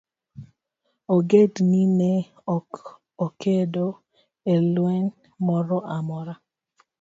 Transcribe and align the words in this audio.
Ogendni 1.15 1.81
ne 1.99 2.11
ok 2.55 2.71
okedo 3.25 3.85
e 4.53 4.55
lweny 4.73 5.07
moro 5.45 5.77
amora. 5.95 6.33